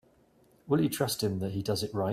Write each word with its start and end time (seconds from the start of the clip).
Will 0.67 0.81
you 0.81 0.89
trust 0.89 1.21
him 1.23 1.37
that 1.39 1.51
he 1.51 1.61
does 1.61 1.83
it 1.83 1.93
right? 1.93 2.09